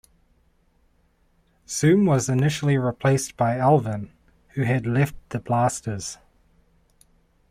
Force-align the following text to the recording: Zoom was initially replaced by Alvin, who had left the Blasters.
Zoom 1.67 2.07
was 2.07 2.27
initially 2.27 2.75
replaced 2.75 3.37
by 3.37 3.59
Alvin, 3.59 4.11
who 4.55 4.63
had 4.63 4.87
left 4.87 5.13
the 5.29 5.37
Blasters. 5.39 6.17